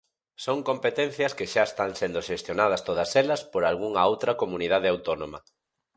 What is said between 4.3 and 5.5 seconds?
comunidade autónoma.